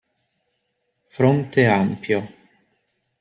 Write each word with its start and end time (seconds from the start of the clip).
Fronte 1.09 1.67
Ampio 1.67 2.25